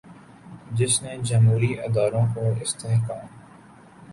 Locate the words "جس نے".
0.71-1.15